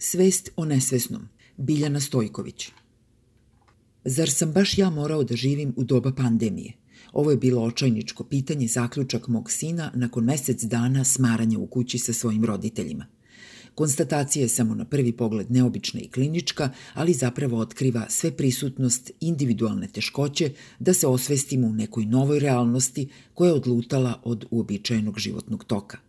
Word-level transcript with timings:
Svest 0.00 0.50
o 0.56 0.64
nesvesnom. 0.64 1.28
Biljana 1.56 2.00
Stojković. 2.00 2.70
Zar 4.04 4.30
sam 4.30 4.52
baš 4.52 4.78
ja 4.78 4.90
morao 4.90 5.24
da 5.24 5.36
živim 5.36 5.74
u 5.76 5.84
doba 5.84 6.12
pandemije? 6.12 6.72
Ovo 7.12 7.30
je 7.30 7.36
bilo 7.36 7.62
očajničko 7.62 8.24
pitanje 8.24 8.68
zaključak 8.68 9.28
mog 9.28 9.50
sina 9.50 9.92
nakon 9.94 10.24
mesec 10.24 10.62
dana 10.62 11.04
smaranja 11.04 11.58
u 11.58 11.66
kući 11.66 11.98
sa 11.98 12.12
svojim 12.12 12.44
roditeljima. 12.44 13.06
Konstatacija 13.74 14.42
je 14.42 14.48
samo 14.48 14.74
na 14.74 14.84
prvi 14.84 15.12
pogled 15.12 15.50
neobična 15.50 16.00
i 16.00 16.08
klinička, 16.08 16.70
ali 16.94 17.12
zapravo 17.12 17.58
otkriva 17.58 18.06
sve 18.08 18.36
prisutnost 18.36 19.10
individualne 19.20 19.88
teškoće 19.88 20.52
da 20.78 20.94
se 20.94 21.06
osvestimo 21.06 21.66
u 21.66 21.72
nekoj 21.72 22.06
novoj 22.06 22.38
realnosti 22.38 23.08
koja 23.34 23.48
je 23.48 23.54
odlutala 23.54 24.20
od 24.24 24.46
uobičajenog 24.50 25.18
životnog 25.18 25.64
toka. 25.64 26.07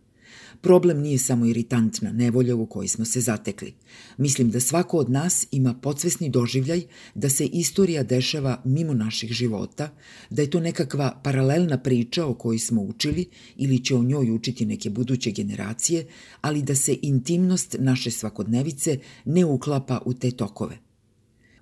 Problem 0.60 1.00
nije 1.00 1.18
samo 1.18 1.46
iritantna 1.46 2.12
nevolja 2.12 2.56
u 2.56 2.66
kojoj 2.66 2.88
smo 2.88 3.04
se 3.04 3.20
zatekli. 3.20 3.74
Mislim 4.16 4.50
da 4.50 4.60
svako 4.60 4.98
od 4.98 5.10
nas 5.10 5.46
ima 5.50 5.74
podsvesni 5.74 6.30
doživljaj 6.30 6.82
da 7.14 7.28
se 7.28 7.46
istorija 7.46 8.02
dešava 8.02 8.62
mimo 8.64 8.94
naših 8.94 9.32
života, 9.32 9.90
da 10.30 10.42
je 10.42 10.50
to 10.50 10.60
nekakva 10.60 11.20
paralelna 11.24 11.78
priča 11.78 12.26
o 12.26 12.34
kojoj 12.34 12.58
smo 12.58 12.82
učili 12.82 13.28
ili 13.56 13.84
će 13.84 13.94
o 13.94 14.02
njoj 14.02 14.30
učiti 14.30 14.66
neke 14.66 14.90
buduće 14.90 15.30
generacije, 15.30 16.06
ali 16.40 16.62
da 16.62 16.74
se 16.74 16.98
intimnost 17.02 17.76
naše 17.78 18.10
svakodnevice 18.10 18.98
ne 19.24 19.44
uklapa 19.44 20.00
u 20.04 20.14
te 20.14 20.30
tokove. 20.30 20.89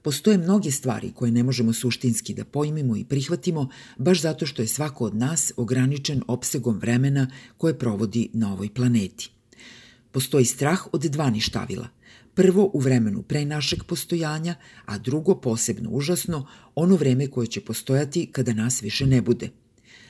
Postoje 0.03 0.39
mnoge 0.39 0.71
stvari 0.71 1.13
koje 1.15 1.33
ne 1.33 1.43
možemo 1.43 1.73
suštinski 1.73 2.35
da 2.35 2.45
pojmimo 2.45 2.97
i 2.97 3.05
prihvatimo 3.05 3.69
baš 3.97 4.21
zato 4.21 4.47
što 4.47 4.63
je 4.63 4.69
svako 4.69 5.05
od 5.05 5.15
nas 5.15 5.53
ograničen 5.57 6.23
opsegom 6.29 6.79
vremena 6.79 7.31
koje 7.57 7.79
provodi 7.79 8.29
na 8.33 8.53
ovoj 8.53 8.75
planeti. 8.75 9.31
Postoji 10.11 10.45
strah 10.45 10.87
od 10.93 11.03
dva 11.03 11.31
ništavila. 11.31 11.89
Prvo 12.35 12.71
u 12.75 12.81
vremenu 12.81 13.23
pre 13.23 13.45
našeg 13.45 13.85
postojanja, 13.85 14.55
a 14.85 14.99
drugo 14.99 15.41
posebno 15.41 15.91
užasno, 15.91 16.47
ono 16.75 16.97
vreme 16.97 17.27
koje 17.27 17.47
će 17.47 17.61
postojati 17.61 18.27
kada 18.33 18.53
nas 18.53 18.83
više 18.83 19.07
ne 19.07 19.23
bude– 19.23 19.51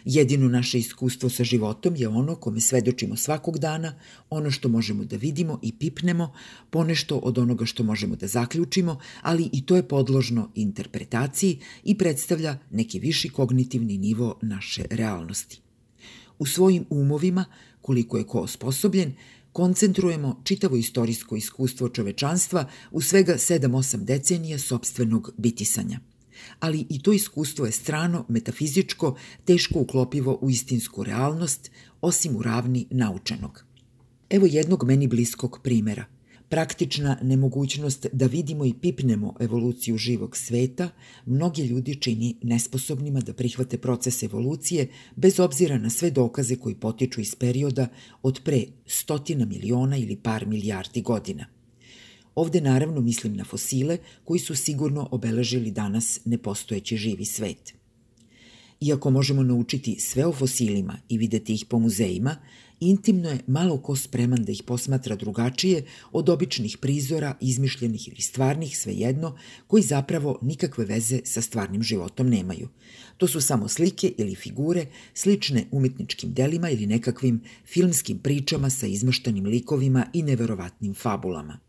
Jedino 0.04 0.48
naše 0.48 0.78
iskustvo 0.78 1.30
sa 1.30 1.44
životom 1.44 1.96
je 1.96 2.08
ono 2.08 2.34
kome 2.34 2.60
svedočimo 2.60 3.16
svakog 3.16 3.58
dana, 3.58 3.94
ono 4.30 4.50
što 4.50 4.68
možemo 4.68 5.04
da 5.04 5.16
vidimo 5.16 5.58
i 5.62 5.72
pipnemo, 5.72 6.32
ponešto 6.70 7.16
od 7.16 7.38
onoga 7.38 7.66
što 7.66 7.82
možemo 7.82 8.16
da 8.16 8.26
zaključimo, 8.26 8.98
ali 9.22 9.48
i 9.52 9.66
to 9.66 9.76
je 9.76 9.88
podložno 9.88 10.50
interpretaciji 10.54 11.58
i 11.84 11.98
predstavlja 11.98 12.58
neki 12.70 12.98
viši 12.98 13.28
kognitivni 13.28 13.98
nivo 13.98 14.38
naše 14.42 14.84
realnosti. 14.90 15.60
U 16.38 16.46
svojim 16.46 16.84
umovima, 16.90 17.44
koliko 17.82 18.18
je 18.18 18.24
ko 18.24 18.40
osposobljen, 18.40 19.14
koncentrujemo 19.52 20.40
čitavo 20.44 20.76
istorijsko 20.76 21.36
iskustvo 21.36 21.88
čovečanstva 21.88 22.68
u 22.90 23.00
svega 23.00 23.34
7-8 23.34 24.04
decenija 24.04 24.58
sobstvenog 24.58 25.30
bitisanja– 25.36 26.00
ali 26.60 26.86
i 26.88 27.02
to 27.02 27.12
iskustvo 27.12 27.66
je 27.66 27.72
strano, 27.72 28.24
metafizičko, 28.28 29.16
teško 29.44 29.80
uklopivo 29.80 30.38
u 30.42 30.50
istinsku 30.50 31.04
realnost, 31.04 31.70
osim 32.00 32.36
u 32.36 32.42
ravni 32.42 32.86
naučenog. 32.90 33.64
Evo 34.30 34.46
jednog 34.46 34.84
meni 34.84 35.06
bliskog 35.06 35.60
primera. 35.62 36.04
Praktična 36.48 37.18
nemogućnost 37.22 38.06
da 38.12 38.26
vidimo 38.26 38.64
i 38.64 38.74
pipnemo 38.74 39.34
evoluciju 39.40 39.96
živog 39.96 40.36
sveta 40.36 40.90
mnogi 41.26 41.62
ljudi 41.62 41.94
čini 41.94 42.36
nesposobnima 42.42 43.20
da 43.20 43.32
prihvate 43.32 43.78
proces 43.78 44.22
evolucije 44.22 44.88
bez 45.16 45.40
obzira 45.40 45.78
na 45.78 45.90
sve 45.90 46.10
dokaze 46.10 46.56
koji 46.56 46.74
potiču 46.74 47.20
iz 47.20 47.34
perioda 47.34 47.88
od 48.22 48.40
pre 48.44 48.62
stotina 48.86 49.46
miliona 49.46 49.96
ili 49.96 50.16
par 50.16 50.46
milijardi 50.46 51.02
godina– 51.02 51.46
Ovde 52.38 52.60
naravno 52.60 53.00
mislim 53.00 53.36
na 53.36 53.44
fosile 53.44 53.98
koji 54.24 54.40
su 54.40 54.54
sigurno 54.54 55.08
obeležili 55.10 55.70
danas 55.70 56.20
nepostojeći 56.24 56.96
živi 56.96 57.24
svet. 57.24 57.74
Iako 58.80 59.10
možemo 59.10 59.42
naučiti 59.42 60.00
sve 60.00 60.26
o 60.26 60.32
fosilima 60.32 60.98
i 61.08 61.18
videti 61.18 61.54
ih 61.54 61.64
po 61.68 61.78
muzejima, 61.78 62.36
intimno 62.80 63.28
je 63.28 63.40
malo 63.46 63.78
ko 63.82 63.96
spreman 63.96 64.44
da 64.44 64.52
ih 64.52 64.62
posmatra 64.66 65.16
drugačije 65.16 65.84
od 66.12 66.28
običnih 66.28 66.78
prizora, 66.78 67.36
izmišljenih 67.40 68.08
ili 68.08 68.22
stvarnih, 68.22 68.78
svejedno, 68.78 69.36
koji 69.66 69.82
zapravo 69.82 70.38
nikakve 70.42 70.84
veze 70.84 71.20
sa 71.24 71.42
stvarnim 71.42 71.82
životom 71.82 72.30
nemaju. 72.30 72.68
To 73.16 73.26
su 73.26 73.40
samo 73.40 73.68
slike 73.68 74.12
ili 74.18 74.34
figure, 74.34 74.86
slične 75.14 75.66
umetničkim 75.70 76.32
delima 76.32 76.70
ili 76.70 76.86
nekakvim 76.86 77.40
filmskim 77.66 78.18
pričama 78.18 78.70
sa 78.70 78.86
izmaštanim 78.86 79.46
likovima 79.46 80.06
i 80.12 80.22
neverovatnim 80.22 80.94
fabulama. 80.94 81.67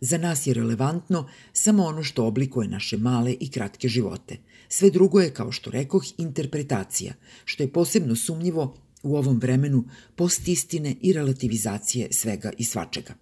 Za 0.00 0.18
nas 0.18 0.46
je 0.46 0.54
relevantno 0.54 1.28
samo 1.52 1.84
ono 1.84 2.02
što 2.02 2.26
oblikuje 2.26 2.68
naše 2.68 2.96
male 2.96 3.36
i 3.40 3.50
kratke 3.50 3.88
živote. 3.88 4.36
Sve 4.68 4.90
drugo 4.90 5.20
je, 5.20 5.34
kao 5.34 5.52
što 5.52 5.70
rekoh, 5.70 6.04
interpretacija, 6.18 7.14
što 7.44 7.62
je 7.62 7.72
posebno 7.72 8.16
sumnjivo 8.16 8.76
u 9.02 9.16
ovom 9.16 9.38
vremenu 9.38 9.84
postistine 10.16 10.96
i 11.00 11.12
relativizacije 11.12 12.08
svega 12.12 12.52
i 12.58 12.64
svačega. 12.64 13.14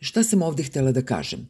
Šta 0.00 0.22
sam 0.22 0.42
ovde 0.42 0.62
htela 0.62 0.92
da 0.92 1.02
kažem? 1.02 1.48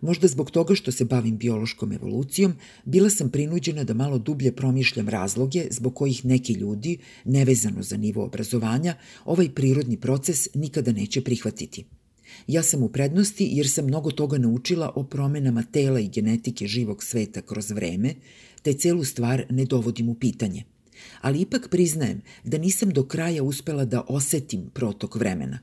Možda 0.00 0.28
zbog 0.28 0.50
toga 0.50 0.74
što 0.74 0.92
se 0.92 1.04
bavim 1.04 1.38
biološkom 1.38 1.92
evolucijom, 1.92 2.54
bila 2.84 3.10
sam 3.10 3.30
prinuđena 3.30 3.84
da 3.84 3.94
malo 3.94 4.18
dublje 4.18 4.52
promišljam 4.52 5.08
razloge 5.08 5.66
zbog 5.70 5.94
kojih 5.94 6.24
neki 6.24 6.52
ljudi, 6.52 6.98
nevezano 7.24 7.82
za 7.82 7.96
nivo 7.96 8.24
obrazovanja, 8.24 8.94
ovaj 9.24 9.54
prirodni 9.54 10.00
proces 10.00 10.48
nikada 10.54 10.92
neće 10.92 11.24
prihvatiti– 11.24 11.84
Ja 12.46 12.62
sam 12.62 12.82
u 12.82 12.88
prednosti 12.88 13.48
jer 13.52 13.70
sam 13.70 13.84
mnogo 13.84 14.10
toga 14.10 14.38
naučila 14.38 14.92
o 14.94 15.04
promenama 15.04 15.62
tela 15.62 16.00
i 16.00 16.08
genetike 16.08 16.66
živog 16.66 17.02
sveta 17.02 17.42
kroz 17.42 17.70
vreme, 17.70 18.14
te 18.62 18.72
celu 18.72 19.04
stvar 19.04 19.44
ne 19.50 19.64
dovodim 19.64 20.08
u 20.08 20.14
pitanje. 20.14 20.64
Ali 21.20 21.40
ipak 21.40 21.68
priznajem 21.70 22.20
da 22.44 22.58
nisam 22.58 22.90
do 22.90 23.04
kraja 23.04 23.42
uspela 23.42 23.84
da 23.84 24.04
osetim 24.08 24.70
protok 24.74 25.16
vremena. 25.16 25.58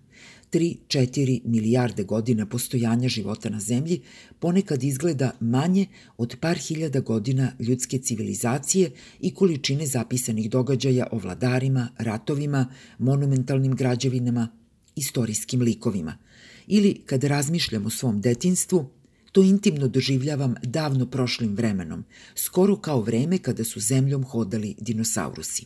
3-4 0.54 1.42
milijarde 1.46 2.04
godina 2.04 2.46
postojanja 2.46 3.10
života 3.10 3.50
na 3.50 3.60
Zemlji 3.60 4.02
ponekad 4.40 4.84
izgleda 4.84 5.32
manje 5.40 5.86
od 6.18 6.36
par 6.42 6.58
hiljada 6.58 7.00
godina 7.00 7.52
ljudske 7.60 7.98
civilizacije 7.98 8.92
i 9.20 9.34
količine 9.34 9.86
zapisanih 9.86 10.50
događaja 10.50 11.08
o 11.12 11.18
vladarima, 11.18 11.90
ratovima, 11.98 12.68
monumentalnim 12.98 13.76
građevinama, 13.76 14.48
istorijskim 14.96 15.62
likovima– 15.62 16.18
ili 16.68 17.02
kad 17.06 17.24
razmišljam 17.24 17.86
o 17.86 17.90
svom 17.90 18.22
detinstvu, 18.22 18.90
to 19.32 19.44
intimno 19.44 19.88
doživljavam 19.88 20.56
davno 20.64 21.06
prošlim 21.06 21.56
vremenom, 21.56 22.04
skoro 22.36 22.76
kao 22.76 23.02
vreme 23.02 23.38
kada 23.38 23.64
su 23.64 23.80
zemljom 23.80 24.24
hodali 24.24 24.76
dinosaurusi. 24.80 25.66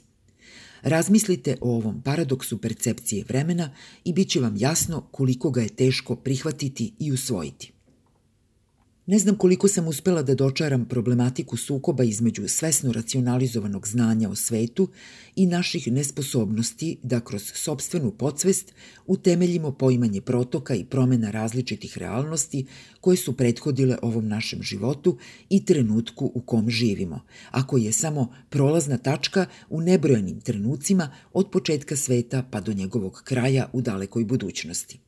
Razmislite 0.81 1.57
o 1.62 1.75
ovom 1.75 2.02
paradoksu 2.02 2.57
percepcije 2.57 3.25
vremena 3.28 3.72
i 4.03 4.13
bit 4.13 4.30
će 4.30 4.40
vam 4.40 4.57
jasno 4.57 5.02
koliko 5.12 5.52
ga 5.52 5.62
je 5.62 5.75
teško 5.75 6.16
prihvatiti 6.16 6.94
i 7.00 7.12
usvojiti. 7.12 7.77
Ne 9.07 9.19
znam 9.19 9.35
koliko 9.35 9.68
sam 9.68 9.88
uspela 9.88 10.22
da 10.22 10.35
dočaram 10.35 10.85
problematiku 10.85 11.57
sukoba 11.57 12.03
između 12.03 12.47
svesno 12.47 12.91
racionalizovanog 12.91 13.88
znanja 13.88 14.29
o 14.29 14.35
svetu 14.35 14.90
i 15.35 15.45
naših 15.45 15.91
nesposobnosti 15.91 16.97
da 17.03 17.19
kroz 17.19 17.51
sobstvenu 17.56 18.12
podsvest 18.12 18.73
utemeljimo 19.06 19.72
poimanje 19.72 20.22
protoka 20.22 20.75
i 20.75 20.85
promena 20.85 21.31
različitih 21.31 21.97
realnosti 21.97 22.66
koje 23.01 23.18
su 23.18 23.38
prethodile 23.38 23.97
ovom 24.01 24.28
našem 24.28 24.63
životu 24.63 25.18
i 25.50 25.66
trenutku 25.66 26.31
u 26.34 26.41
kom 26.41 26.69
živimo, 26.69 27.22
a 27.51 27.68
koji 27.68 27.84
je 27.84 27.91
samo 27.91 28.34
prolazna 28.50 28.97
tačka 28.97 29.45
u 29.69 29.81
nebrojanim 29.81 30.41
trenucima 30.41 31.12
od 31.34 31.51
početka 31.51 31.95
sveta 31.95 32.44
pa 32.51 32.62
do 32.62 32.74
njegovog 32.74 33.22
kraja 33.25 33.69
u 33.74 33.81
dalekoj 33.81 34.25
budućnosti. 34.25 35.06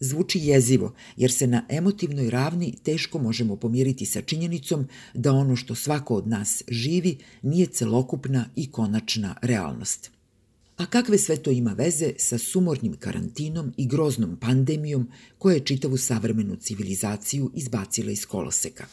Zvuči 0.00 0.38
jezivo, 0.38 0.94
jer 1.16 1.32
se 1.32 1.46
na 1.46 1.64
emotivnoj 1.68 2.30
ravni 2.30 2.74
teško 2.82 3.18
možemo 3.18 3.56
pomiriti 3.56 4.06
sa 4.06 4.22
činjenicom 4.22 4.86
da 5.14 5.32
ono 5.32 5.56
što 5.56 5.74
svako 5.74 6.14
od 6.14 6.28
nas 6.28 6.62
živi 6.68 7.18
nije 7.42 7.66
celokupna 7.66 8.44
i 8.56 8.70
konačna 8.70 9.36
realnost. 9.42 10.10
A 10.76 10.86
kakve 10.86 11.18
sve 11.18 11.36
to 11.36 11.50
ima 11.50 11.72
veze 11.72 12.12
sa 12.18 12.38
sumornim 12.38 12.96
karantinom 12.96 13.72
i 13.76 13.86
groznom 13.86 14.36
pandemijom 14.36 15.08
koja 15.38 15.54
je 15.54 15.64
čitavu 15.64 15.96
savremenu 15.96 16.56
civilizaciju 16.56 17.50
izbacila 17.54 18.10
iz 18.10 18.26
koloseka? 18.26 18.86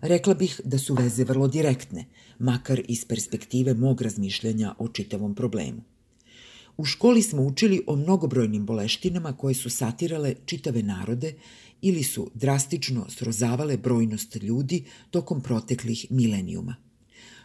Rekla 0.00 0.34
bih 0.34 0.60
da 0.64 0.78
su 0.78 0.94
veze 0.94 1.24
vrlo 1.24 1.48
direktne, 1.48 2.04
makar 2.38 2.82
iz 2.88 3.04
perspektive 3.04 3.74
mog 3.74 4.02
razmišljanja 4.02 4.74
o 4.78 4.88
čitavom 4.88 5.34
problemu. 5.34 5.82
U 6.76 6.84
školi 6.84 7.22
smo 7.22 7.42
učili 7.42 7.82
o 7.86 7.96
mnogobrojnim 7.96 8.66
boleštinama 8.66 9.32
koje 9.32 9.54
su 9.54 9.70
satirale 9.70 10.34
čitave 10.44 10.82
narode 10.82 11.34
ili 11.82 12.02
su 12.02 12.30
drastično 12.34 13.06
srozavale 13.08 13.76
brojnost 13.76 14.36
ljudi 14.36 14.84
tokom 15.10 15.40
proteklih 15.40 16.06
milenijuma. 16.10 16.76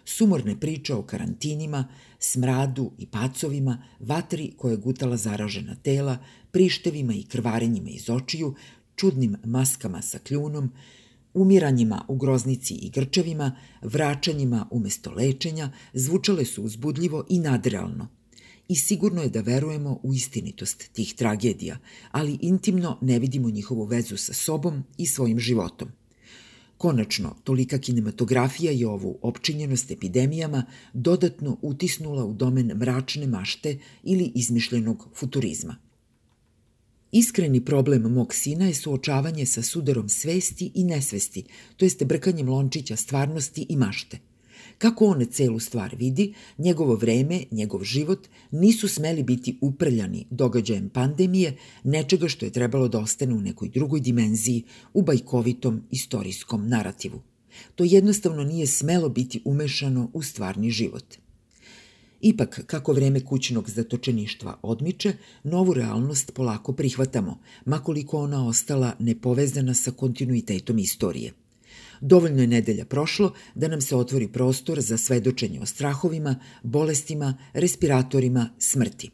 Sumorne 0.06 0.60
priče 0.60 0.94
o 0.94 1.02
karantinima, 1.02 1.88
smradu 2.20 2.92
i 2.98 3.06
pacovima, 3.06 3.84
vatri 4.00 4.52
koje 4.58 4.74
je 4.74 4.78
gutala 4.78 5.18
zaražena 5.18 5.76
tela, 5.76 6.18
prištevima 6.52 7.14
i 7.14 7.24
krvarenjima 7.24 7.90
iz 7.90 8.10
očiju, 8.10 8.56
čudnim 8.96 9.36
maskama 9.46 10.02
sa 10.02 10.20
kljunom, 10.20 10.72
umiranjima 11.34 12.06
u 12.08 12.16
groznici 12.16 12.74
i 12.74 12.90
grčevima, 12.90 13.56
vraćanjima 13.82 14.68
umesto 14.72 15.12
lečenja, 15.12 15.72
zvučale 15.94 16.46
su 16.46 16.64
uzbudljivo 16.64 17.26
i 17.30 17.40
nadrealno. 17.40 18.19
I 18.70 18.76
sigurno 18.76 19.22
je 19.22 19.30
da 19.30 19.42
verujemo 19.42 20.00
u 20.04 20.14
istinitost 20.14 20.90
tih 20.94 21.14
tragedija, 21.14 21.78
ali 22.12 22.38
intimno 22.42 22.98
ne 23.02 23.20
vidimo 23.20 23.50
njihovu 23.50 23.84
vezu 23.84 24.18
sa 24.18 24.34
sobom 24.34 24.84
i 24.98 25.06
svojim 25.06 25.40
životom. 25.40 25.90
Konačno, 26.78 27.36
tolika 27.44 27.78
kinematografija 27.78 28.72
je 28.72 28.88
ovu 28.88 29.20
opčinjenost 29.22 29.92
epidemijama 29.92 30.66
dodatno 30.94 31.58
utisnula 31.62 32.26
u 32.26 32.34
domen 32.34 32.72
mračne 32.76 33.28
mašte 33.28 33.78
ili 34.04 34.32
izmišljenog 34.36 35.08
futurizma– 35.16 35.76
Iskreni 37.12 37.66
problem 37.66 38.02
mog 38.02 38.34
sina 38.34 38.66
je 38.66 38.74
suočavanje 38.74 39.46
sa 39.46 39.62
sudarom 39.64 40.10
svesti 40.10 40.72
i 40.76 40.84
nesvesti, 40.84 41.44
to 41.78 41.86
jeste 41.86 42.06
brkanjem 42.06 42.50
lončića 42.50 42.96
stvarnosti 42.96 43.66
i 43.70 43.76
mašte. 43.76 44.20
Kako 44.80 45.06
on 45.06 45.26
celu 45.32 45.60
stvar 45.60 45.96
vidi, 45.96 46.34
njegovo 46.58 46.96
vreme, 46.96 47.44
njegov 47.52 47.84
život 47.84 48.28
nisu 48.52 48.88
smeli 48.88 49.24
biti 49.24 49.58
uprljani 49.62 50.26
događajem 50.30 50.90
pandemije, 50.90 51.58
nečega 51.84 52.28
što 52.28 52.46
je 52.46 52.52
trebalo 52.52 52.88
da 52.88 53.00
ostane 53.00 53.34
u 53.34 53.42
nekoj 53.42 53.70
drugoj 53.70 54.00
dimenziji, 54.00 54.64
u 54.94 55.02
bajkovitom 55.02 55.82
istorijskom 55.92 56.68
narativu. 56.68 57.22
To 57.76 57.84
jednostavno 57.84 58.44
nije 58.44 58.68
smelo 58.68 59.10
biti 59.10 59.42
umešano 59.46 60.10
u 60.14 60.24
stvarni 60.24 60.72
život– 60.72 61.06
Ipak, 62.22 62.62
kako 62.66 62.94
vreme 62.94 63.20
kućnog 63.26 63.70
zatočeništva 63.70 64.58
odmiče, 64.62 65.14
novu 65.44 65.74
realnost 65.74 66.32
polako 66.34 66.74
prihvatamo, 66.74 67.40
makoliko 67.66 68.20
ona 68.20 68.48
ostala 68.48 68.96
nepovezana 69.00 69.74
sa 69.74 69.92
kontinuitetom 69.92 70.80
istorije. 70.80 71.34
Dovoljno 72.02 72.42
je 72.42 72.48
nedelja 72.48 72.86
prošlo 72.86 73.34
da 73.56 73.68
nam 73.68 73.82
se 73.82 73.96
otvori 73.96 74.28
prostor 74.28 74.82
za 74.82 74.98
svedočenje 74.98 75.60
o 75.62 75.66
strahovima, 75.66 76.40
bolestima, 76.64 77.38
respiratorima, 77.54 78.50
smrti. 78.60 79.10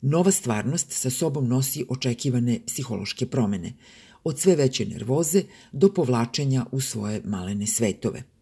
Nova 0.00 0.30
stvarnost 0.30 0.92
sa 0.92 1.10
sobom 1.10 1.48
nosi 1.48 1.84
očekivane 1.88 2.60
psihološke 2.66 3.26
promene, 3.26 3.72
od 4.24 4.40
sve 4.40 4.56
veće 4.56 4.86
nervoze 4.86 5.42
do 5.72 5.92
povlačenja 5.92 6.66
u 6.72 6.80
svoje 6.80 7.20
malene 7.24 7.66
svetove– 7.66 8.22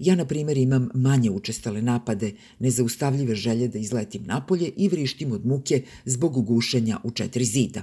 Ja, 0.00 0.14
na 0.14 0.24
primer, 0.24 0.58
imam 0.58 0.88
manje 0.94 1.30
učestale 1.30 1.82
napade, 1.82 2.32
nezaustavljive 2.58 3.34
želje 3.34 3.68
da 3.68 3.78
izletim 3.78 4.22
napolje 4.24 4.70
i 4.76 4.88
vrištim 4.88 5.32
od 5.32 5.46
muke 5.46 5.82
zbog 6.04 6.44
gušenja 6.44 6.98
u 7.04 7.10
četiri 7.10 7.44
zida. 7.44 7.82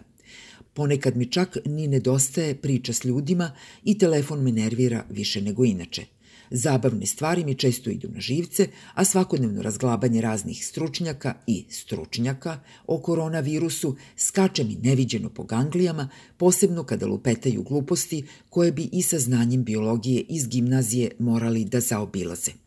Ponekad 0.77 1.17
mi 1.17 1.25
čak 1.25 1.57
ni 1.65 1.87
nedostaje 1.87 2.55
priča 2.55 2.93
s 2.93 3.05
ljudima 3.05 3.51
i 3.83 3.97
telefon 3.97 4.43
me 4.43 4.51
nervira 4.51 5.05
više 5.09 5.41
nego 5.41 5.65
inače– 5.65 6.05
Zabavne 6.51 7.05
stvari 7.05 7.45
mi 7.45 7.55
često 7.55 7.89
idu 7.89 8.09
na 8.13 8.19
živce, 8.19 8.67
a 8.93 9.05
svakodnevno 9.05 9.61
razglabanje 9.61 10.21
raznih 10.21 10.67
stručnjaka 10.67 11.33
i 11.47 11.65
stručnjaka 11.69 12.59
o 12.87 12.99
koronavirusu 12.99 13.95
skače 14.17 14.63
mi 14.63 14.75
neviđeno 14.75 15.29
po 15.29 15.43
ganglijama, 15.43 16.09
posebno 16.37 16.83
kada 16.83 17.07
lupetaju 17.07 17.63
gluposti 17.63 18.23
koje 18.49 18.71
bi 18.71 18.89
i 18.91 19.01
sa 19.01 19.19
znanjem 19.19 19.63
biologije 19.63 20.21
iz 20.29 20.47
gimnazije 20.47 21.11
morali 21.19 21.65
da 21.65 21.79
zaobilaze. 21.79 22.66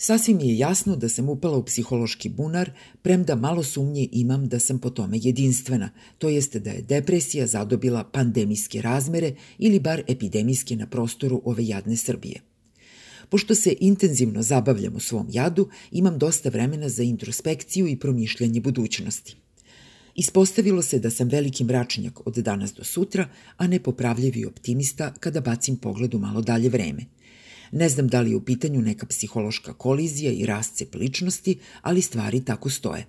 Sasvim 0.00 0.40
je 0.40 0.58
jasno 0.58 0.96
da 0.96 1.08
sam 1.08 1.28
upala 1.28 1.56
u 1.58 1.64
psihološki 1.64 2.28
bunar, 2.28 2.70
premda 3.02 3.34
malo 3.34 3.62
sumnje 3.62 4.08
imam 4.12 4.48
da 4.48 4.58
sam 4.58 4.78
po 4.78 4.90
tome 4.90 5.18
jedinstvena, 5.22 5.90
to 6.18 6.28
jeste 6.28 6.60
da 6.60 6.70
je 6.70 6.82
depresija 6.82 7.46
zadobila 7.46 8.04
pandemijske 8.04 8.82
razmere 8.82 9.34
ili 9.58 9.80
bar 9.80 10.02
epidemijske 10.06 10.76
na 10.76 10.86
prostoru 10.86 11.42
ove 11.44 11.66
jadne 11.66 11.96
Srbije. 11.96 12.40
Pošto 13.28 13.54
se 13.54 13.76
intenzivno 13.80 14.42
zabavljam 14.42 14.96
u 14.96 15.00
svom 15.00 15.26
jadu, 15.30 15.68
imam 15.90 16.18
dosta 16.18 16.48
vremena 16.48 16.88
za 16.88 17.02
introspekciju 17.02 17.88
i 17.88 17.98
promišljanje 17.98 18.60
budućnosti. 18.60 19.36
Ispostavilo 20.14 20.82
se 20.82 20.98
da 20.98 21.10
sam 21.10 21.28
veliki 21.28 21.64
mračnjak 21.64 22.26
od 22.26 22.34
danas 22.34 22.74
do 22.74 22.84
sutra, 22.84 23.28
a 23.56 23.66
nepopravljivi 23.66 24.44
optimista 24.44 25.14
kada 25.20 25.40
bacim 25.40 25.76
pogled 25.76 26.14
u 26.14 26.18
malo 26.18 26.40
dalje 26.42 26.68
vreme. 26.68 27.17
Ne 27.72 27.88
znam 27.88 28.08
da 28.08 28.20
li 28.20 28.30
je 28.30 28.36
u 28.36 28.44
pitanju 28.44 28.80
neka 28.80 29.06
psihološka 29.06 29.72
kolizija 29.72 30.32
i 30.32 30.46
rascep 30.46 30.94
ličnosti, 30.94 31.58
ali 31.82 32.02
stvari 32.02 32.44
tako 32.44 32.70
stoje. 32.70 33.06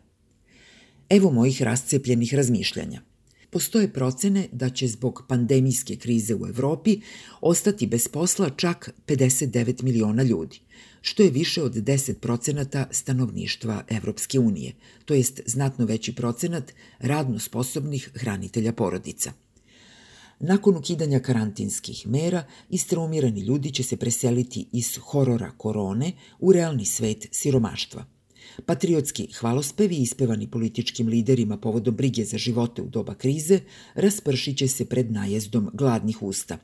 Evo 1.10 1.32
mojih 1.32 1.62
rascepljenih 1.62 2.34
razmišljanja 2.34 3.02
postoje 3.50 3.94
procene 3.94 4.48
da 4.52 4.70
će 4.70 4.88
zbog 4.88 5.26
pandemijske 5.28 5.96
krize 5.96 6.36
u 6.36 6.48
Evropi 6.48 7.02
ostati 7.42 7.88
bez 7.88 8.08
posla 8.08 8.50
čak 8.50 8.90
59 9.08 9.84
miliona 9.84 10.24
ljudi, 10.24 10.60
što 11.02 11.24
je 11.24 11.30
više 11.30 11.64
od 11.64 11.74
10 11.76 12.14
procenata 12.14 12.88
stanovništva 12.92 13.84
Evropske 13.90 14.40
unije, 14.40 14.74
to 15.06 15.14
jest 15.14 15.42
znatno 15.46 15.86
veći 15.86 16.16
procenat 16.16 16.74
radno 17.00 17.40
sposobnih 17.40 18.10
hranitelja 18.14 18.74
porodica. 18.74 19.34
Nakon 20.40 20.78
ukidanja 20.78 21.20
karantinskih 21.20 22.08
mera, 22.08 22.44
istraumirani 22.70 23.42
ljudi 23.42 23.72
će 23.72 23.84
se 23.84 23.98
preseliti 23.98 24.68
iz 24.72 24.98
horora 24.98 25.52
korone 25.58 26.12
u 26.40 26.52
realni 26.52 26.86
svet 26.86 27.28
siromaštva– 27.32 28.06
Patriotski 28.66 29.28
hvalospevi 29.40 29.96
ispevani 29.96 30.48
političkim 30.52 31.08
liderima 31.08 31.58
povodom 31.58 31.96
brige 31.96 32.26
za 32.26 32.38
živote 32.38 32.82
u 32.82 32.88
doba 32.90 33.16
krize 33.16 33.60
raspršiće 33.96 34.68
se 34.68 34.86
pred 34.86 35.12
najezdom 35.12 35.70
gladnih 35.74 36.24
usta. 36.24 36.58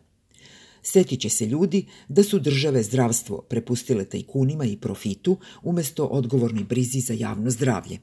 Setiće 0.82 1.30
se 1.30 1.46
ljudi 1.46 1.86
da 2.08 2.24
su 2.24 2.40
države 2.40 2.84
zdravstvo 2.84 3.42
prepustile 3.42 4.06
tajkunima 4.06 4.66
i 4.66 4.78
profitu 4.78 5.38
umesto 5.64 6.06
odgovorni 6.06 6.64
brizi 6.64 7.00
za 7.00 7.14
javno 7.14 7.50
zdravlje. 7.50 8.00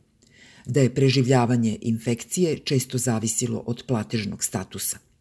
Da 0.67 0.81
je 0.81 0.95
preživljavanje 0.95 1.79
infekcije 1.81 2.59
često 2.59 2.99
zavisilo 2.99 3.63
od 3.67 3.85
platežnog 3.87 4.45
statusa 4.45 5.12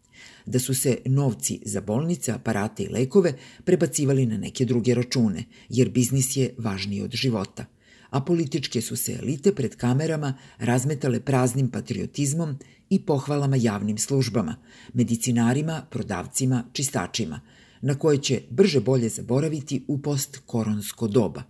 da 0.45 0.59
su 0.59 0.73
se 0.73 0.97
novci 1.05 1.59
za 1.65 1.81
bolnice, 1.81 2.31
aparate 2.31 2.83
i 2.83 2.89
lekove 2.89 3.33
prebacivali 3.63 4.25
na 4.25 4.38
neke 4.38 4.65
druge 4.65 4.93
račune, 4.93 5.43
jer 5.69 5.89
biznis 5.89 6.38
je 6.38 6.53
važniji 6.57 7.01
od 7.01 7.11
života– 7.11 7.65
a 8.11 8.21
političke 8.21 8.81
su 8.81 8.95
se 8.95 9.13
elite 9.21 9.55
pred 9.55 9.75
kamerama 9.75 10.33
razmetale 10.57 11.19
praznim 11.19 11.69
patriotizmom 11.69 12.57
i 12.89 12.99
pohvalama 13.05 13.55
javnim 13.55 13.97
službama, 13.97 14.55
medicinarima, 14.93 15.85
prodavcima, 15.89 16.63
čistačima, 16.73 17.39
na 17.81 17.95
koje 17.95 18.17
će 18.17 18.41
brže 18.50 18.79
bolje 18.79 19.10
zaboraviti 19.10 19.83
u 19.88 20.01
postkoronsko 20.01 21.07
doba. 21.07 21.43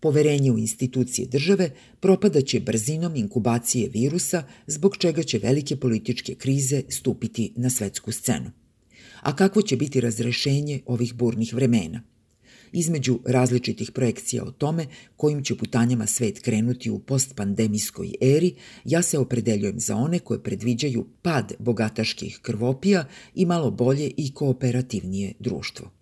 Poverenje 0.00 0.52
u 0.52 0.58
institucije 0.58 1.26
države 1.26 1.70
propadaće 2.00 2.60
brzinom 2.60 3.16
inkubacije 3.16 3.88
virusa, 3.88 4.42
zbog 4.66 4.96
čega 4.96 5.22
će 5.22 5.38
velike 5.38 5.76
političke 5.76 6.34
krize 6.34 6.82
stupiti 6.88 7.52
na 7.56 7.70
svetsku 7.70 8.12
scenu. 8.12 8.50
A 9.20 9.36
kakvo 9.36 9.62
će 9.62 9.76
biti 9.76 10.00
razrešenje 10.00 10.80
ovih 10.86 11.14
burnih 11.14 11.54
vremena– 11.54 12.02
između 12.72 13.18
različitih 13.26 13.90
projekcija 13.90 14.44
o 14.44 14.50
tome 14.50 14.86
kojim 15.16 15.44
će 15.44 15.56
putanjama 15.56 16.06
svet 16.06 16.40
krenuti 16.40 16.90
u 16.90 16.98
postpandemijskoj 16.98 18.14
eri, 18.20 18.54
ja 18.84 19.02
se 19.02 19.18
opredeljujem 19.18 19.80
za 19.80 19.96
one 19.96 20.18
koje 20.18 20.42
predviđaju 20.42 21.06
pad 21.22 21.52
bogataških 21.58 22.38
krvopija 22.42 23.04
i 23.34 23.46
malo 23.46 23.70
bolje 23.70 24.10
i 24.16 24.34
kooperativnije 24.34 25.32
društvo. 25.38 25.97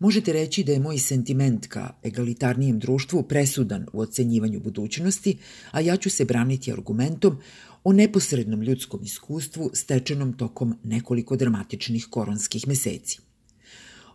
Možete 0.00 0.32
reći 0.32 0.64
da 0.64 0.72
je 0.72 0.80
moj 0.80 0.98
sentiment 0.98 1.66
ka 1.66 1.94
egalitarnijem 2.04 2.78
društvu 2.78 3.22
presudan 3.22 3.86
u 3.92 4.00
ocenjivanju 4.00 4.60
budućnosti, 4.60 5.38
a 5.70 5.80
ja 5.80 5.96
ću 5.96 6.10
se 6.10 6.24
braniti 6.24 6.72
argumentom 6.72 7.36
o 7.84 7.92
neposrednom 7.92 8.62
ljudskom 8.62 9.00
iskustvu 9.04 9.70
stečenom 9.74 10.32
tokom 10.32 10.74
nekoliko 10.84 11.36
dramatičnih 11.36 12.06
koronskih 12.10 12.68
meseci. 12.68 13.18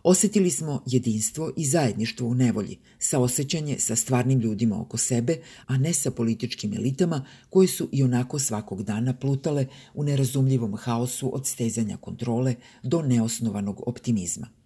Osetili 0.02 0.50
smo 0.50 0.82
jedinstvo 0.86 1.52
i 1.56 1.64
zajedništvo 1.64 2.28
u 2.28 2.34
nevolji, 2.34 2.78
saosećanje 2.98 3.78
sa 3.78 3.96
stvarnim 3.96 4.40
ljudima 4.40 4.80
oko 4.80 4.96
sebe, 4.96 5.38
a 5.66 5.78
ne 5.78 5.92
sa 5.92 6.10
političkim 6.10 6.74
elitama 6.74 7.24
koje 7.50 7.68
su 7.68 7.88
i 7.92 8.02
onako 8.02 8.38
svakog 8.38 8.82
dana 8.82 9.14
plutale 9.14 9.66
u 9.94 10.04
nerazumljivom 10.04 10.76
haosu 10.76 11.34
od 11.34 11.46
stezanja 11.46 11.96
kontrole 11.96 12.54
do 12.82 13.02
neosnovanog 13.02 13.88
optimizma. 13.88 14.65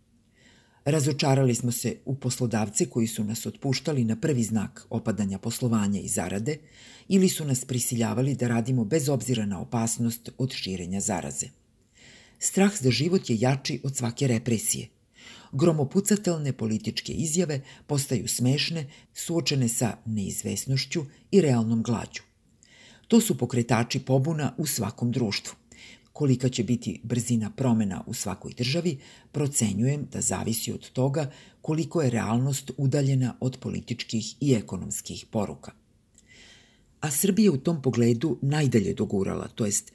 Razočarali 0.84 1.54
smo 1.54 1.72
se 1.72 1.96
u 2.04 2.14
poslodavce 2.14 2.86
koji 2.86 3.06
su 3.06 3.24
nas 3.24 3.46
otpuštali 3.46 4.04
na 4.04 4.16
prvi 4.16 4.42
znak 4.42 4.86
opadanja 4.90 5.38
poslovanja 5.38 6.00
i 6.00 6.08
zarade 6.08 6.58
ili 7.08 7.28
su 7.28 7.44
nas 7.44 7.64
prisiljavali 7.64 8.34
da 8.34 8.48
radimo 8.48 8.84
bez 8.84 9.08
obzira 9.08 9.46
na 9.46 9.60
opasnost 9.60 10.30
od 10.38 10.52
širenja 10.52 11.00
zaraze. 11.00 11.46
Strah 12.38 12.82
za 12.82 12.90
život 12.90 13.30
je 13.30 13.36
jači 13.40 13.80
od 13.84 13.96
svake 13.96 14.26
represije– 14.26 14.88
gromopucatelne 15.52 16.52
političke 16.52 17.12
izjave 17.12 17.60
postaju 17.86 18.28
smešne, 18.28 18.86
suočene 19.14 19.68
sa 19.68 19.96
neizvesnošću 20.06 21.04
i 21.30 21.40
realnom 21.40 21.82
glađu. 21.82 22.22
To 23.08 23.20
su 23.20 23.38
pokretači 23.38 24.00
pobuna 24.00 24.54
u 24.58 24.66
svakom 24.66 25.12
društvu. 25.12 25.54
Kolika 26.12 26.48
će 26.48 26.64
biti 26.64 27.00
brzina 27.02 27.50
promena 27.50 28.04
u 28.06 28.14
svakoj 28.14 28.52
državi, 28.56 28.98
procenjujem 29.32 30.06
da 30.12 30.20
zavisi 30.20 30.72
od 30.72 30.90
toga 30.90 31.30
koliko 31.60 32.02
je 32.02 32.10
realnost 32.10 32.70
udaljena 32.76 33.36
od 33.40 33.58
političkih 33.60 34.34
i 34.40 34.54
ekonomskih 34.54 35.26
poruka. 35.30 35.72
A 37.00 37.10
Srbija 37.10 37.52
u 37.52 37.56
tom 37.56 37.82
pogledu 37.82 38.38
najdalje 38.42 38.94
dogurala, 38.94 39.48
to 39.48 39.66
jest 39.66 39.92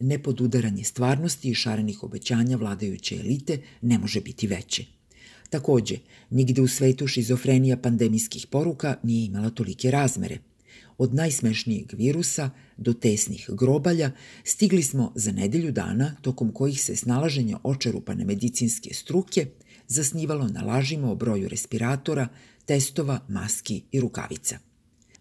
nepodudaranje 0.00 0.84
stvarnosti 0.84 1.50
i 1.50 1.54
šarenih 1.54 2.02
obećanja 2.02 2.56
vladajuće 2.56 3.16
elite 3.16 3.62
ne 3.82 3.98
može 3.98 4.20
biti 4.20 4.46
veće. 4.46 4.84
Takođe, 5.50 5.96
nigde 6.30 6.62
u 6.62 6.68
svetu 6.68 7.06
šizofrenija 7.06 7.76
pandemijskih 7.76 8.46
poruka 8.46 8.96
nije 9.02 9.26
imala 9.26 9.50
tolike 9.50 9.90
razmere– 9.90 10.38
Od 10.98 11.14
najsmešnijeg 11.14 11.92
virusa 11.92 12.50
do 12.76 12.92
tesnih 12.92 13.50
grobalja 13.52 14.12
stigli 14.44 14.82
smo 14.82 15.12
za 15.14 15.32
nedelju 15.32 15.72
dana 15.72 16.16
tokom 16.22 16.52
kojih 16.52 16.82
se 16.82 16.96
snalaženje 16.96 17.56
očerupane 17.62 18.24
medicinske 18.24 18.94
struke 18.94 19.46
zasnivalo 19.88 20.48
na 20.48 20.62
lažima 20.62 21.10
o 21.10 21.14
broju 21.14 21.48
respiratora, 21.48 22.28
testova, 22.64 23.20
maski 23.28 23.82
i 23.92 24.00
rukavica. 24.00 24.58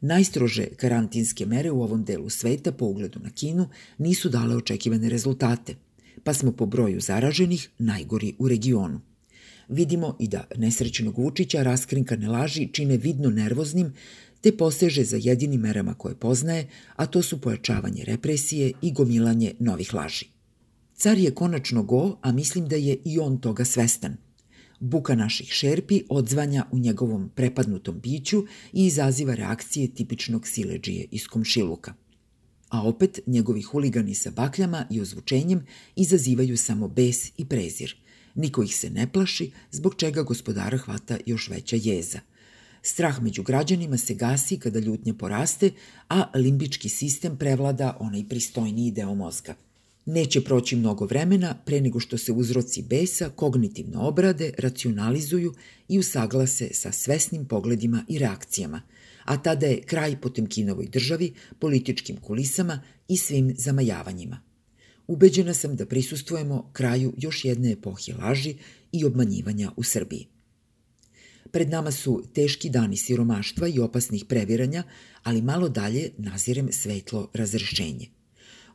Najstrože 0.01 0.65
karantinske 0.77 1.45
mere 1.45 1.71
u 1.71 1.81
ovom 1.81 2.03
delu 2.03 2.29
sveta 2.29 2.71
po 2.71 2.85
ugledu 2.85 3.19
na 3.19 3.29
Kinu 3.29 3.69
nisu 3.97 4.29
dale 4.29 4.55
očekivane 4.55 5.09
rezultate, 5.09 5.75
pa 6.23 6.33
smo 6.33 6.51
po 6.51 6.65
broju 6.65 7.01
zaraženih 7.01 7.69
najgori 7.77 8.35
u 8.39 8.47
regionu. 8.47 9.01
Vidimo 9.69 10.15
i 10.19 10.27
da 10.27 10.47
nesrećenog 10.55 11.17
Vučića 11.17 11.63
raskrinkane 11.63 12.27
laži 12.27 12.69
čine 12.73 12.97
vidno 12.97 13.29
nervoznim 13.29 13.93
te 14.45 14.51
poseže 14.51 15.03
za 15.03 15.17
jedinim 15.17 15.61
merama 15.61 15.93
koje 15.93 16.15
poznaje, 16.15 16.67
a 16.95 17.05
to 17.05 17.21
su 17.21 17.41
pojačavanje 17.41 18.03
represije 18.03 18.71
i 18.81 18.91
gomilanje 18.91 19.53
novih 19.59 19.93
laži. 19.93 20.25
Car 20.95 21.17
je 21.17 21.31
konačno 21.31 21.83
go, 21.83 22.17
a 22.21 22.31
mislim 22.31 22.67
da 22.67 22.75
je 22.75 22.97
i 23.05 23.19
on 23.19 23.37
toga 23.41 23.65
svestan. 23.65 24.17
Buka 24.79 25.15
naših 25.15 25.47
šerpi 25.49 26.01
odzvanja 26.09 26.65
u 26.71 26.77
njegovom 26.79 27.29
prepadnutom 27.35 27.99
biću 27.99 28.45
i 28.73 28.85
izaziva 28.85 29.35
reakcije 29.35 29.93
tipičnog 29.93 30.47
sileđije 30.47 31.07
iz 31.11 31.27
komšiluka. 31.27 31.93
A 32.69 32.87
opet, 32.87 33.19
njegovi 33.25 33.61
huligani 33.61 34.15
sa 34.15 34.31
bakljama 34.31 34.85
i 34.91 35.01
ozvučenjem 35.01 35.65
izazivaju 35.95 36.57
samo 36.57 36.87
bes 36.87 37.31
i 37.37 37.45
prezir. 37.45 37.95
Niko 38.35 38.63
ih 38.63 38.75
se 38.75 38.89
ne 38.89 39.11
plaši, 39.11 39.51
zbog 39.71 39.95
čega 39.95 40.23
gospodara 40.23 40.77
hvata 40.77 41.17
još 41.25 41.49
veća 41.49 41.75
jeza– 41.81 42.19
Strah 42.87 43.21
među 43.21 43.43
građanima 43.43 43.97
se 43.97 44.13
gasi 44.13 44.59
kada 44.59 44.79
ljutnja 44.79 45.13
poraste, 45.13 45.71
a 46.09 46.31
limbički 46.35 46.89
sistem 46.89 47.37
prevlada 47.37 47.97
onaj 47.99 48.23
pristojniji 48.29 48.91
deo 48.91 49.15
mozga. 49.15 49.55
Neće 50.05 50.43
proći 50.43 50.75
mnogo 50.75 51.05
vremena 51.05 51.55
pre 51.65 51.81
nego 51.81 51.99
što 51.99 52.17
se 52.17 52.31
uzroci 52.31 52.81
besa 52.81 53.29
kognitivno 53.29 54.01
obrade, 54.07 54.51
racionalizuju 54.57 55.53
i 55.87 55.99
usaglase 55.99 56.69
sa 56.73 56.91
svesnim 56.91 57.45
pogledima 57.45 58.05
i 58.07 58.19
reakcijama, 58.19 58.81
a 59.23 59.37
tada 59.37 59.65
je 59.65 59.81
kraj 59.81 60.21
Potemkinovoj 60.21 60.87
državi, 60.87 61.33
političkim 61.59 62.17
kulisama 62.17 62.81
i 63.07 63.17
svim 63.17 63.53
zamajavanjima. 63.57 64.41
Ubeđena 65.07 65.53
sam 65.53 65.75
da 65.75 65.85
prisustujemo 65.85 66.69
kraju 66.73 67.13
još 67.17 67.45
jedne 67.45 67.71
epohe 67.71 68.13
laži 68.13 68.55
i 68.91 69.05
obmanjivanja 69.05 69.71
u 69.77 69.83
Srbiji. 69.83 70.34
Pred 71.51 71.69
nama 71.69 71.91
su 71.91 72.23
teški 72.33 72.69
dani 72.69 72.97
siromaštva 72.97 73.67
i 73.67 73.79
opasnih 73.79 74.25
previranja, 74.25 74.83
ali 75.23 75.41
malo 75.41 75.69
dalje 75.69 76.11
nazirem 76.17 76.71
svetlo 76.71 77.29
razrešenje. 77.33 78.07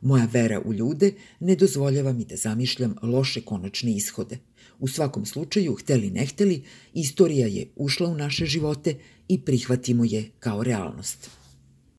Moja 0.01 0.27
vera 0.31 0.61
u 0.65 0.73
ljude 0.73 1.13
ne 1.39 1.55
dozvoljava 1.55 2.13
mi 2.13 2.25
da 2.25 2.35
zamišljam 2.35 2.95
loše 3.01 3.41
konačne 3.41 3.95
ishode. 3.95 4.37
U 4.79 4.87
svakom 4.87 5.25
slučaju, 5.25 5.75
hteli 5.75 6.09
ne 6.11 6.25
hteli, 6.25 6.63
istorija 6.93 7.47
je 7.47 7.67
ušla 7.75 8.09
u 8.09 8.15
naše 8.15 8.45
živote 8.45 8.95
i 9.27 9.41
prihvatimo 9.41 10.05
je 10.05 10.31
kao 10.39 10.63
realnost. 10.63 11.40